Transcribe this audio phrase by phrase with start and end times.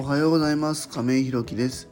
[0.00, 0.88] おはようございます。
[0.88, 1.90] 亀井ひろきです。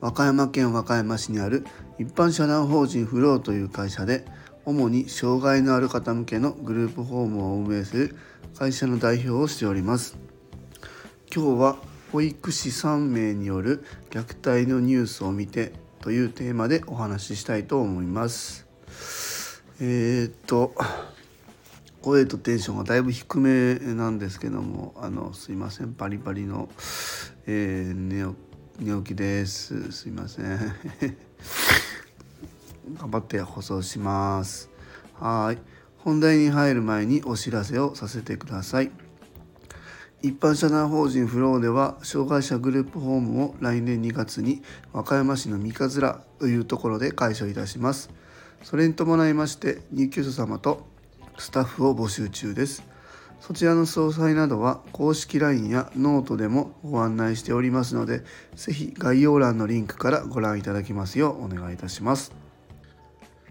[0.00, 1.66] 和歌山県和歌山市にある
[1.98, 4.24] 一般社団法人フローという会社で
[4.64, 8.16] 主に障害のある方向けのグループホームを運営する
[8.56, 10.16] 会社の代表をしております。
[11.34, 11.78] 今日は
[12.12, 18.68] 保育士3名による虐待のニュースを見てというテーマでお話ししたいと思います。
[19.80, 20.74] えー、っと
[22.02, 25.92] 声とテンションがだいぶ低めなんですけどもあのすいません。
[25.94, 26.68] パリパリの、
[27.50, 28.26] えー、寝
[28.78, 29.90] 寝起きです。
[29.90, 30.44] すいません。
[33.00, 34.68] 頑張って放送します。
[35.14, 35.58] はい。
[35.96, 38.90] 本題に入る前にお知らせをさせてください。
[40.20, 44.62] 一般社団法人フローでは障害者グループホームを来年2月に
[44.92, 48.10] 和歌山市の三日面というところで開所いたします。
[48.62, 50.86] それに伴いまして入居者様と
[51.38, 52.82] スタッフを募集中です。
[53.40, 58.22] そちらの詳細などは公式 LINE やノートでもご案内しておりますので
[58.56, 62.32] 是非概要欄のリンクからご覧いただきますようお願いいたします。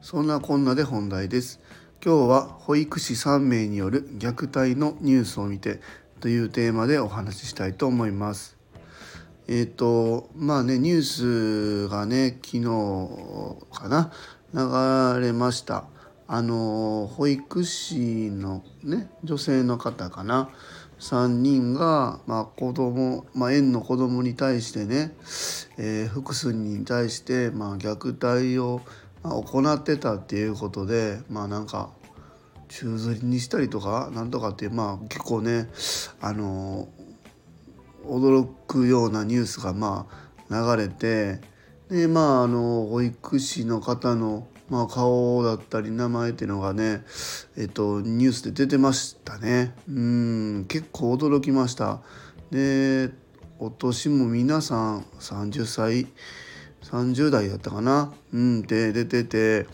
[0.00, 1.60] そんなこんなで本題です。
[2.04, 5.80] 今日は保育士3名による虐待のニュースを見て
[6.20, 8.56] というテーマでお話ししたいと思います。
[9.48, 12.62] えっ、ー、とまあねニュースがね昨日
[13.72, 14.12] かな
[14.54, 15.84] 流れました。
[16.28, 20.50] あの保育士のね女性の方かな。
[21.00, 25.14] 3人が、まあ、子供、まあ、園の子供に対してね、
[25.78, 28.80] えー、複数人に対して、まあ、虐待を
[29.22, 31.90] 行ってたっていうことでまあなんか
[32.68, 35.68] 宙づりにしたりとかなんとかってまあ結構ね
[36.20, 36.88] あの
[38.04, 40.06] 驚くようなニュースがま
[40.50, 41.40] あ流れて
[41.88, 47.02] でまああの保育士の方のまあ、顔だったり名前っていうのがね、
[47.56, 49.74] えっと、ニュースで出てましたね。
[49.88, 52.00] うん結構驚きました。
[52.50, 53.10] で
[53.58, 56.06] お年も皆さん30歳
[56.82, 59.66] 30代やったかな、うん、で出てて、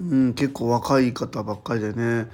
[0.00, 2.28] うん、結構若い方ばっかりでね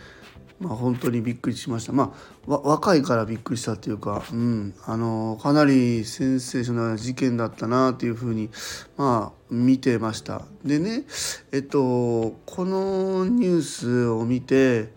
[0.58, 1.92] まあ、本当にびっくりしました。
[1.92, 2.14] ま
[2.48, 8.50] あ、若いからびっくりしたっていうか、うん、あのかなりセンセーショナルな事件だったなっていうふうに、
[8.96, 10.42] まあ、見てました。
[10.64, 11.04] でね、
[11.52, 14.92] えっと、このニュースを見て、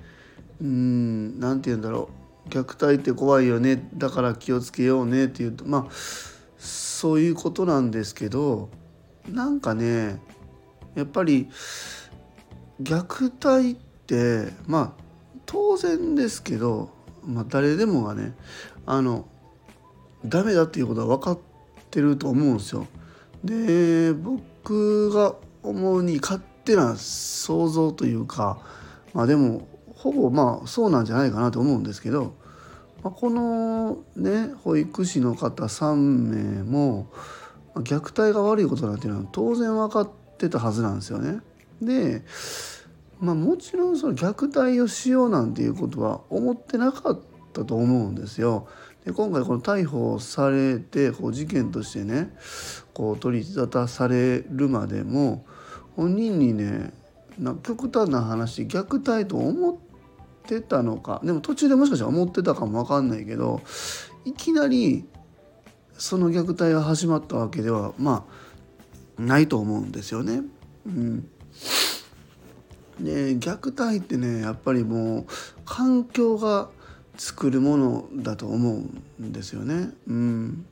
[0.61, 2.19] うん、なんて言うんだろう。
[2.49, 5.91] 虐待って怖いよねだから気をつけようねっていうとまあ
[6.57, 8.69] そういうことなんですけど
[9.29, 10.19] なんかね
[10.95, 11.47] やっぱり
[12.81, 15.08] 虐待ってまあ
[15.51, 16.91] 当然ですけど、
[17.25, 18.35] まあ、誰でもがね
[18.85, 19.25] あの
[20.23, 21.39] ダメだっていうことは分かっ
[21.89, 22.85] てると思うんですよ。
[23.43, 25.33] で僕が
[25.63, 28.61] 思うに勝手な想像というか
[29.15, 32.35] まあでもほぼまあそうなんじゃないかなと思うんですけど、
[33.01, 37.07] まあ、このね保育士の方3名も
[37.73, 41.39] 虐待が悪いことなんていうのは当然分かってたはずなんですよね。
[41.81, 42.21] で
[43.19, 47.19] まあ、もちろんその虐待をしようなんていうことは思ってなかっ
[47.53, 48.67] たと思うんですよ。
[49.05, 52.35] で今回この逮捕されてこう事件としてね
[52.93, 55.45] こう取り沙汰されるまでも
[55.95, 56.93] 本人にね
[57.37, 59.77] な極端な話虐待と思っ
[60.45, 63.61] てたのかでも途中でもしかしたら思ってたかも分かんないけど
[64.25, 65.05] いきなり
[65.97, 68.25] その虐待が始まったわけではま
[69.17, 70.41] あないと思うんですよね。
[70.85, 71.29] うん
[72.99, 75.25] で虐待ってねやっぱりもう
[75.65, 76.69] 環境が
[77.17, 78.83] 作るものだと思
[79.19, 79.89] うんですよね。
[80.07, 80.65] うん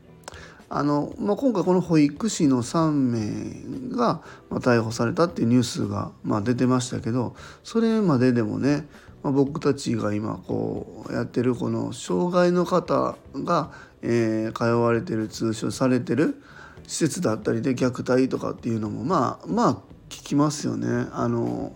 [0.70, 4.22] あのまあ、今回この保育士の3名が、
[4.52, 8.86] 逮捕されたっていうニュースが、まあ、出てましたけどそれまででもね、
[9.24, 13.72] まあ、僕たちが今こうやってるこの障害の方が、
[14.02, 16.42] えー、通われてる通所されてる
[16.86, 19.74] 施設だったりで虐待とかっていうのもまあまあ
[20.10, 21.08] 聞きますよね。
[21.12, 21.74] あの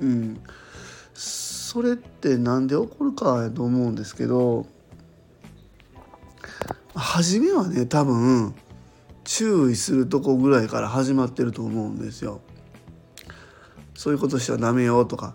[0.00, 0.40] うん、
[1.14, 4.66] それって何で起こるかやと思うんですけど
[6.94, 8.54] 初めはね多分
[9.24, 12.40] 注意するとこぐらいから始まってると思うんですよ。
[13.94, 15.34] そういうことしちゃダメよとか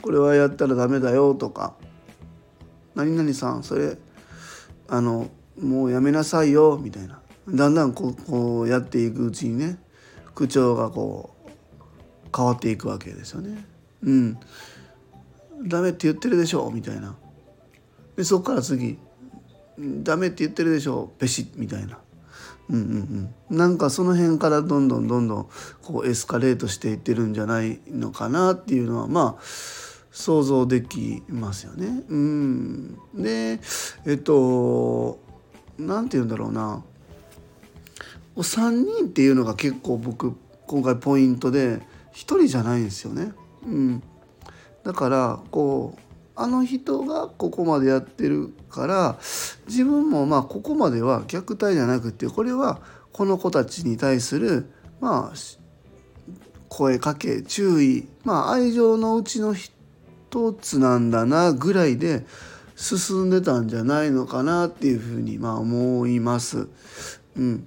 [0.00, 1.74] これはやったらダメだよとか
[2.94, 3.98] 何々さんそれ
[4.88, 5.28] あの
[5.60, 9.78] もうやめなさいよみたいなだんだんこうこうやっていくうちにね
[10.34, 11.41] 口調がこう
[12.34, 13.64] 変わっていくわけですよね。
[14.02, 14.38] うん。
[15.64, 17.16] ダメって言ってるでしょみたいな。
[18.16, 18.98] でそこから次
[19.78, 21.98] ダメって言ってるでしょペシッみたいな。
[22.70, 25.48] うんうんうん、なんかその辺からどんどんどんどん
[25.82, 29.42] こうエスカレートしていってるんじゃないのかなっていうのはまあ
[30.10, 32.04] 想像できますよね。
[32.08, 33.60] うん、で
[34.06, 35.18] えっと
[35.78, 36.82] 何て言うんだろうな
[38.36, 40.34] お3人っていうのが結構僕
[40.66, 41.82] 今回ポイントで
[42.12, 43.32] 1人じゃないんですよね。
[43.64, 44.02] うん、
[44.84, 46.00] だからこう
[46.34, 49.18] あの人がここまでやってるから
[49.66, 52.80] 自分もまあここまでは虐待じゃなくてこれは
[53.12, 54.70] この子たちに対する
[55.00, 55.36] まあ
[56.68, 62.24] 声かけ注意まあ愛情のうちの一つなんだなぐらいで
[62.76, 66.68] 進んでたんじゃないのかなっていうふうにまあ思います。
[67.36, 67.66] うん、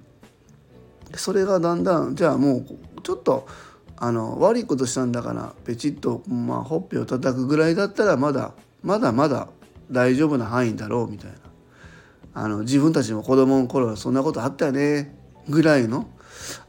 [1.14, 2.66] それがだんだんじゃあもう
[3.02, 3.46] ちょっと
[3.98, 8.52] あの悪いことしたんだからペチッと、まあ、ほっぺを叩くぐらいだったらまだ
[8.82, 9.48] まだまだ
[9.90, 11.36] 大丈夫な範囲だろうみたいな
[12.34, 15.16] あの自分たちも子供の頃はそんなことあったよね
[15.48, 16.08] ぐらいの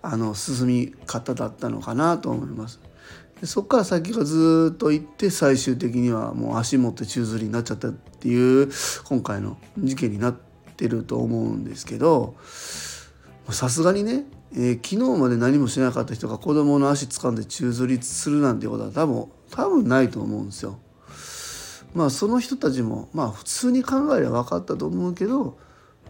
[0.01, 2.79] あの進み方だったのかなと思います。
[3.41, 8.71] でそこから先がずっと行って最終的にはもう足元宙づりになっちゃったっていう
[9.03, 10.35] 今回の事件になっ
[10.75, 12.35] てると思うんですけど
[13.51, 20.79] さすがにねえー、昨日まで何もしなかった人が子供の足掴んで宙づりするなんてことは多分多分ないと思うんですよ。
[21.93, 25.57] まあその人たちもまあ普通に考えれば分かったと思うけど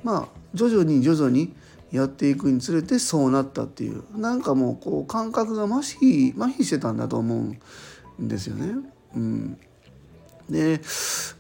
[0.04, 1.54] まあ徐々に徐々に
[1.92, 8.76] やっていくにつれてそうなったっていうなんかもうこう感覚が麻痺麻痺してたんだと思うんですよね。
[9.16, 9.58] うん、
[10.50, 10.82] で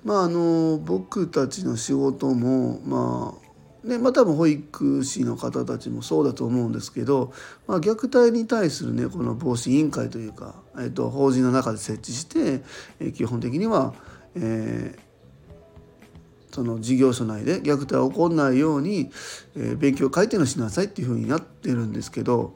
[0.03, 3.46] まああの僕たちの仕事もまあ
[3.87, 7.33] でまあ多分保育士の方たちもそうだと思うんですけど、
[7.67, 12.63] まあ、虐待に対するねこの防止委員会というか、えー、と法人の中で設置して、
[12.99, 13.93] えー、基本的には、
[14.35, 19.09] えー、その事業所内で虐待が起こらないように、
[19.55, 22.53] えー、勉強改定のしなさいっていうふうになってるんですけど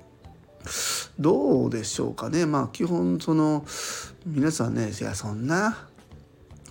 [1.19, 2.45] どうでしょうかね。
[2.45, 3.65] まあ基本その
[4.25, 5.87] 皆さんねいやそんな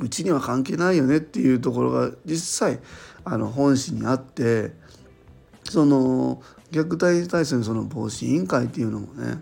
[0.01, 2.81] うちには関係ないよねっていうところが実際
[3.25, 4.73] あの本誌にあって
[5.65, 6.43] その
[6.73, 9.39] 虐待に対するその防止委員会っていうのもね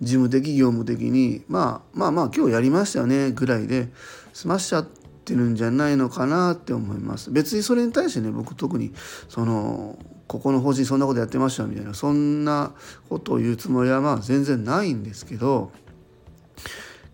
[0.00, 3.88] 事務的業務的に、まあ、まあまあ今日やりましたよねぐらいで
[4.32, 4.86] 済ましちゃっ
[5.24, 7.30] てるんじゃないのかなって思います。
[7.30, 8.92] 別にそれに対してね僕特に
[9.28, 12.72] そのここの法人そんなことやってましたみたいなそんな
[13.08, 15.70] ことを言うつもりはまあ全然ないんですけど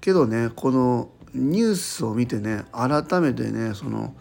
[0.01, 4.15] けどねこのニュースを見てね改めてねその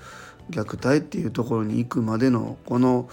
[0.50, 3.09] 虐待っていうところに行くまでのこの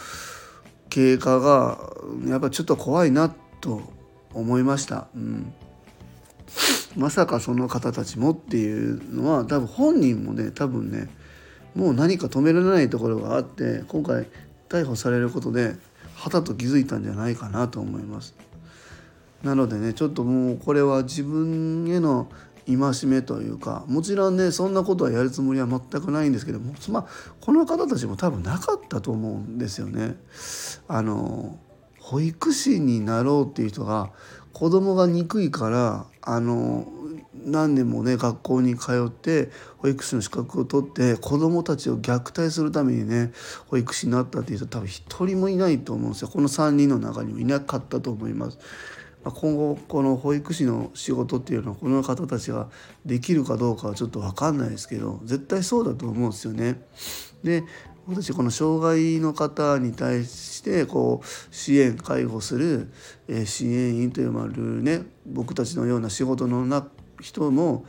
[0.89, 1.79] 経過が
[2.27, 3.83] やっぱちょっと怖いなと
[4.33, 5.09] 思いました。
[5.15, 5.53] うん
[6.97, 11.09] まさかその方たちもっていうのは多分本人もね多分ね
[11.75, 14.27] もう何か止められないところがあって今回
[14.71, 15.75] 逮捕されることで
[16.15, 18.35] はたと気づいたんじゃないかなと思います。
[19.43, 22.29] なのでねちょっともうこれは自分への
[22.67, 27.07] 戒めというかもちろんねそんなことはやるつもりは全くないんですけどもまあ
[27.41, 30.17] この方たちも多分なかったと思うんですよね。
[30.89, 31.59] あの
[32.01, 34.11] 保育士になろうっていう人が
[34.53, 36.87] 子供が憎いからあの
[37.45, 43.33] 何年もね学校に通って保育士の資格を取って子どもたちを虐待するためにね
[43.69, 48.59] 保育士になったっていう人多分一人もいないと思うんですよこの3人の中にもいなかったと思います。
[49.31, 52.69] 今後この保育士の仕事っていうのはこの方たちが
[53.05, 56.83] できるかどうかはちょっと分かんないですけど絶対そうだと思うんですよね。
[57.43, 57.65] で
[58.07, 62.93] 僕たちこの障害の方に対してこう支援介護する
[63.27, 66.87] え支援員というまるね僕たちのような仕事のな
[67.21, 67.85] 人も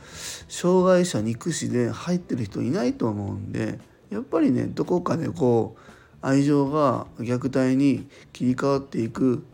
[0.48, 3.78] 障害者憎しで入ってる人いないと思うんで
[4.10, 5.80] やっぱりねどこかでこう
[6.20, 9.44] 愛情が虐待に切り替わっていく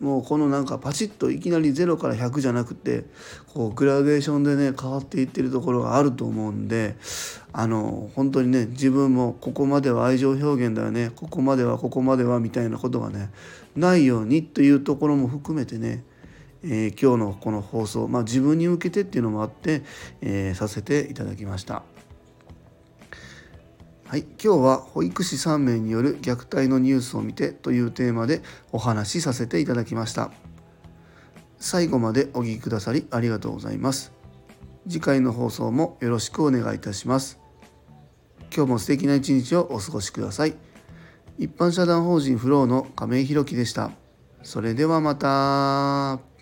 [0.00, 3.04] もうこのなんかパチッといきなり0から100じゃなくて
[3.52, 6.96] こうグラデーションでね変わっていってるところがあると思うんで
[7.52, 13.30] あの本当にね自分もここまでは愛情表現だよねここまではここまではみたいなことがね
[13.76, 16.04] ないようにというところも含めてね、
[16.64, 19.82] え、今日のこの放送、まあ、自分に向けてっていうのもあって、
[20.20, 21.84] え、させていただきました。
[24.08, 28.40] はい、今日は保育士3名による虐待のニュースを見てというテーマで
[28.72, 30.30] お話しさせていただきました。
[31.58, 34.14] 最後までお聞きくださりありがとうございます。
[34.88, 37.38] 次回の放送もよろしくお願いいたします。
[38.50, 40.54] 今日も素敵な一日をお過ごしください。
[41.36, 43.90] 一般社団法人フローの亀井弘樹でした。
[44.42, 46.37] それではまた。